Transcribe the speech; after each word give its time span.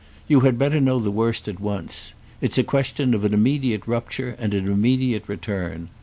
You 0.27 0.39
had 0.39 0.57
better 0.57 0.81
know 0.81 0.97
the 0.97 1.11
worst 1.11 1.47
at 1.47 1.59
once. 1.59 2.15
It's 2.41 2.57
a 2.57 2.63
question 2.63 3.13
of 3.13 3.23
an 3.23 3.35
immediate 3.35 3.85
rupture 3.85 4.35
and 4.39 4.51
an 4.55 4.65
immediate 4.67 5.29
return. 5.29 5.89